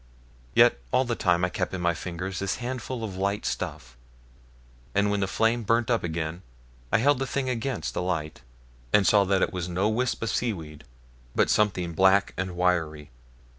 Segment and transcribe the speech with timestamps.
[0.55, 3.95] Yet all the time I kept in my fingers this handful of light stuff;
[4.95, 6.41] and when the flame burnt up again
[6.91, 8.41] I held the thing against the light,
[8.91, 10.85] and saw that it was no wisp of seaweed,
[11.35, 13.11] but something black and wiry.